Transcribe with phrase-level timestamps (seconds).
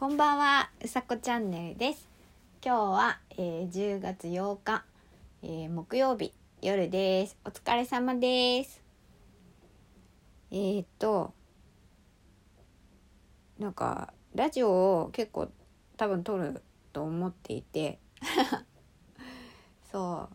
[0.00, 2.08] こんばんは、うさこチャンネルです。
[2.64, 4.82] 今日は、えー10月8日、
[5.42, 6.32] えー木曜日
[6.62, 7.36] 夜です。
[7.44, 8.82] お疲れ様です。
[10.50, 11.34] えー、っと、
[13.58, 15.50] なんかラジオを結構
[15.98, 16.62] 多分撮る
[16.94, 17.98] と思っていて、
[19.92, 20.30] そ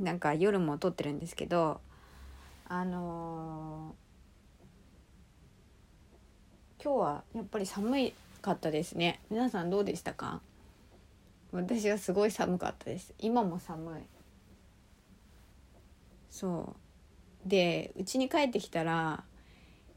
[0.00, 1.80] う、なんか夜も撮ってるんですけど、
[2.66, 4.07] あのー
[6.80, 9.20] 今日はやっぱり寒いかったですね。
[9.30, 10.40] 皆さんどうでしたか？
[11.50, 13.12] 私はすごい寒かったです。
[13.18, 14.02] 今も寒い。
[16.30, 16.76] そ
[17.44, 17.48] う。
[17.48, 19.24] で家に帰ってきたら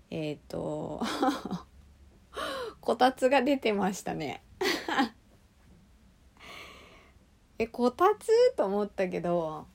[0.10, 1.02] えっ、と
[2.82, 4.42] こたつが出てましたね。
[7.60, 8.56] えこたつ？
[8.56, 9.68] と思ったけど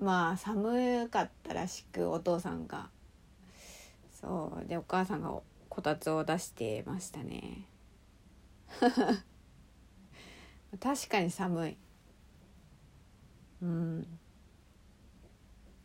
[0.00, 2.88] まあ寒かったらしくお父さんが。
[4.20, 4.66] そう。
[4.66, 5.32] でお母さんが
[5.68, 7.66] こたつを出してましたね。
[10.80, 11.76] 確かに寒い。
[13.62, 14.02] うん。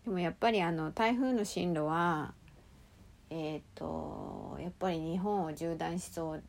[0.05, 2.33] でもやっぱりあの台風の進路は
[3.29, 6.43] えっ、とやっぱり日本を縦断しそう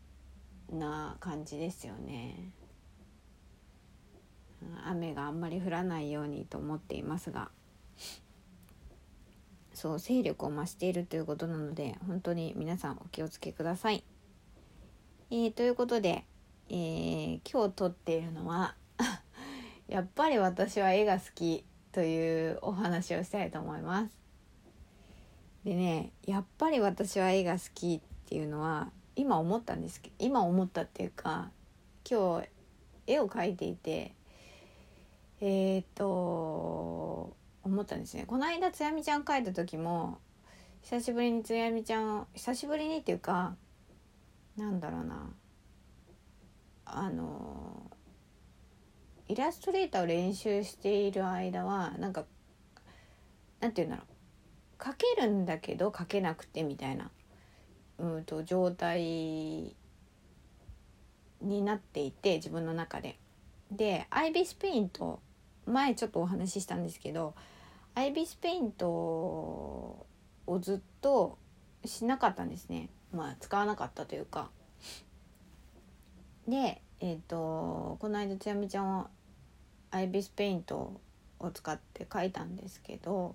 [0.75, 2.53] な感じですよね。
[4.85, 7.51] 雨があんまり降らないようにと思っていますが。
[9.83, 14.05] そう勢力を増しているということなので本当に皆さんお気をつけください。
[15.33, 16.25] えー、ということで、
[16.69, 18.77] えー今日撮っているのは
[19.89, 24.17] やっぱり私は絵が好きというお話をしたいと思います。
[25.65, 31.51] でねやっぱり私は絵が好きっていうのは今思ったんですけど今思ったっていうか
[32.09, 32.49] 今日
[33.09, 34.15] 絵を描いていて
[35.41, 40.19] えっ、と思ったんですねこの間つやみちゃん描いた時も
[40.83, 43.55] 久しぶりにつやみちゃんを久しぶりにっていうか
[44.57, 45.31] なんだろうな
[46.85, 47.91] あの
[49.29, 52.25] イラストレーターを練習している間はなんか
[53.61, 57.11] なんて言うんだろう描けるんだけど描けなくてみたいな
[57.99, 59.01] うんと状態
[61.41, 63.19] になっていて自分の中で。
[63.71, 65.21] でアイビスペイント
[65.65, 67.35] 前ちょっとお話ししたんですけど
[67.95, 70.07] アイビスペイントを
[70.61, 71.39] ずっと
[71.85, 72.89] しなかったんですね。
[73.13, 74.51] まあ使わなかったというか。
[76.49, 79.11] でえっ、とこの間つやみちゃんは
[79.91, 81.01] アイビスペイント
[81.39, 83.35] を使って描いたんですけど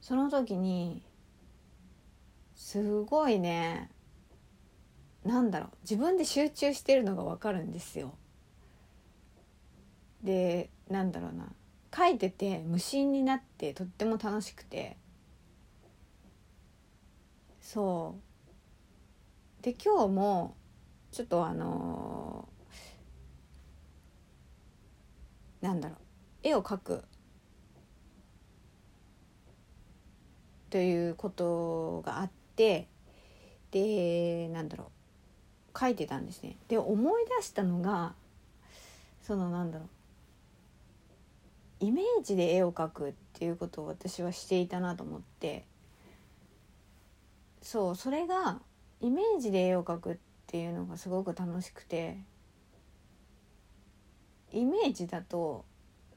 [0.00, 1.02] その時に
[2.54, 3.90] すごいね
[5.24, 8.14] なんだろう自分で集中してるのが分かるんですよ。
[10.22, 11.46] でなんだろうな。
[11.94, 14.96] 書いてて無心になってとっても楽しくて。
[17.60, 18.16] そ
[19.60, 19.62] う。
[19.62, 20.56] で今日も
[21.12, 22.60] ちょっとあのー
[25.60, 25.98] なんだろう
[26.42, 27.04] 絵を描く
[30.70, 32.88] ということがあって
[33.70, 34.90] でなんだろ
[35.74, 36.56] う書いてたんですね。
[36.68, 38.14] で思い出したのが
[39.22, 39.88] そのなんだろう
[41.80, 45.64] イメージで絵を描くっていうことを私はしていたなと思って。
[47.62, 48.60] そうそれが
[49.00, 52.18] イメージで絵を描くっていうのがすごく楽しくて。
[54.52, 55.64] イメージだと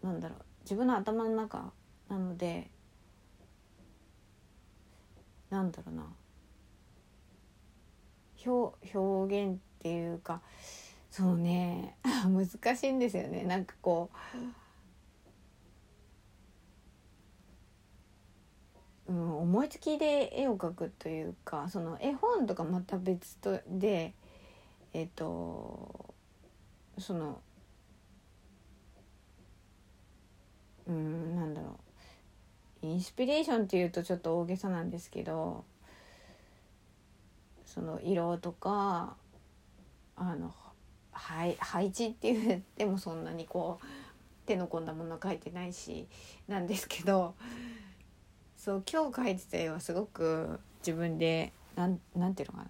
[0.02, 1.72] なんだろう自分の頭の中
[2.10, 2.70] なので
[5.50, 6.06] なんだろうな。
[8.46, 10.42] 表表現っていうか
[11.10, 11.96] そうね
[12.28, 13.44] 難しいんですよね。
[13.44, 14.63] なんかこう、
[19.08, 24.14] うん、思いつきで絵を描くというかその絵本とかまた別とで
[24.94, 26.14] えっ、と
[26.98, 27.42] その
[30.88, 31.80] うんなんだろ
[32.82, 32.86] う。
[32.86, 35.64] インスピレーションっていうとちょっと大げさなんですけど
[37.66, 39.16] その色とか
[40.18, 40.54] あの
[41.14, 43.86] 配配置って言ってもそんなにこう
[44.46, 46.08] 手の込んだものは描いてないし
[46.50, 47.36] なんですけど
[48.64, 52.70] そう今日描いてた絵はすごく自分でなんなんていうのかな。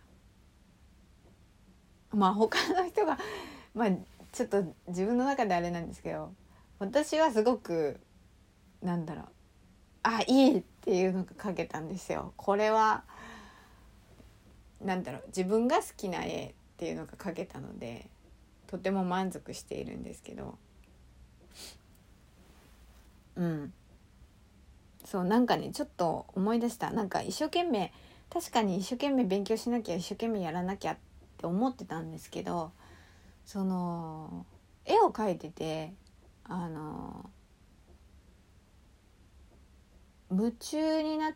[2.17, 3.19] まあ他の人が
[3.75, 3.89] まあ
[4.31, 6.33] ちょっと自分の中であれなんですけど
[6.79, 7.99] 私はすごく
[8.81, 9.25] なんだろう。
[10.01, 12.33] あいいっていうのが描けたんですよ。
[12.37, 13.03] これは
[14.81, 15.27] なんだろう。
[15.27, 18.09] 自分が好きな絵っていうのが描けたので
[18.65, 20.57] とても満足しているんですけど。
[23.35, 23.73] うん。
[25.05, 26.91] そうなんかねちょっと思い出した。
[26.91, 27.91] なんか一生懸命
[28.29, 30.97] 確かに一生懸命勉強しなきゃ一生懸命やらなきゃっ
[31.37, 32.71] て思ってたんですけど
[33.45, 34.45] その
[34.85, 35.93] 絵を描いてて
[36.45, 37.29] あの
[40.31, 41.33] 夢中になっ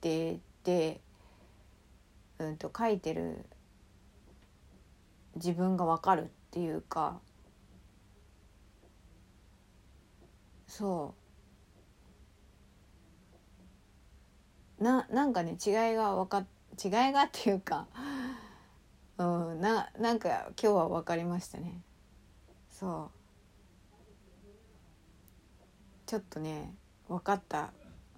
[0.00, 1.00] てて、
[2.38, 3.44] うん、と描いてる
[5.36, 7.20] 自分が分かるっていうか
[10.66, 11.21] そう。
[14.82, 16.44] ななんかね違いが分か
[16.82, 17.86] 違いがっていうか
[19.18, 21.80] うんななんか今日は分かりましたね。
[22.70, 23.18] そう。
[26.06, 26.74] ちょっとね
[27.08, 27.72] 分かった。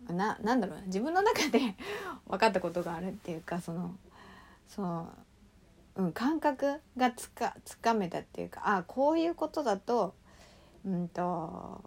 [0.08, 1.74] ななんだろう自分の中で
[2.28, 3.94] 分かったことがあるっていうかその
[4.68, 5.06] そ
[5.96, 6.02] う。
[6.02, 10.14] うん、感覚がつかつかめたっていうかあこういうことだと
[10.84, 11.80] うんと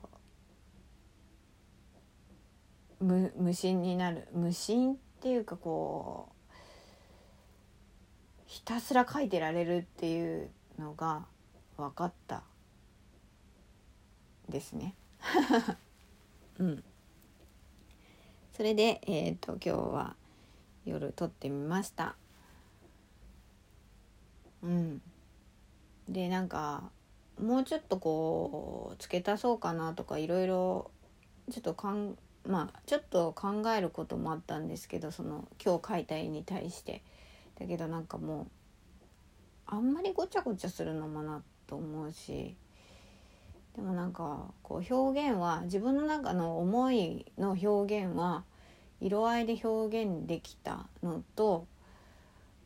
[2.99, 6.53] 無無心になる無心っていうかこう
[8.45, 10.49] ひたすら書いてられるっていう
[10.79, 11.25] のが
[11.77, 12.43] 分かった
[14.49, 14.95] ですね。
[16.59, 16.83] うん、
[18.53, 20.15] それで、えーと今日は
[20.85, 22.15] 夜撮ってみました。
[24.63, 25.01] うん、
[26.09, 26.89] でなんか
[27.39, 30.91] もうちょっとこう付け足そうかなとかいろいろ
[31.51, 32.17] ちょっとかん
[32.47, 37.03] まあちょっと考えることもあったんですけどその今日描いた絵に対して。
[37.59, 38.47] だけどなんかもう
[39.65, 42.55] あんまりごちゃごちゃするのもなと思うし
[43.75, 48.43] でもなんかこう表現は自分の中の思いの表現は
[49.01, 51.67] 色合いで表現できたのと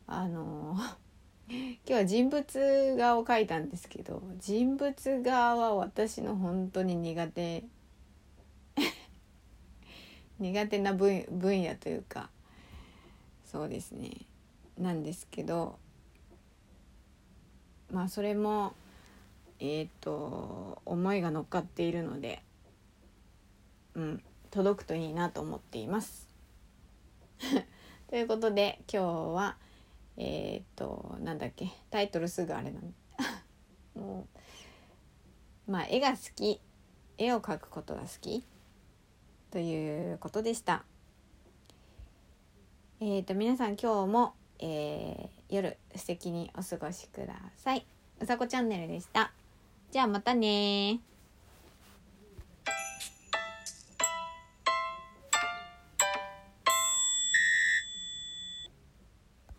[0.06, 0.76] あの
[1.48, 7.64] 今日は人物画を描いたんですけど人物画は私の本当に苦手
[10.42, 12.28] 苦手な分分野というか
[13.44, 14.10] そうですね。
[14.76, 15.78] なんですけど
[17.92, 18.74] まあそれも
[19.60, 22.42] えっ、ー、と思いが乗っかっているので
[23.94, 26.28] うん届くといいなと思っています。
[28.10, 29.56] ということで今日は
[30.18, 32.92] 「えっ、となんだっけタイトルすぐあれなの
[34.02, 34.26] も
[35.68, 36.60] うまあ絵が好き
[37.16, 38.44] 絵を描くことが好き。
[39.52, 40.82] ということでした。
[43.00, 47.84] えっ、ー、と皆さん今日も、えー、夜素敵にお過ごしください。
[48.18, 49.30] うさこチャンネルでした。
[49.90, 51.00] じゃあまたね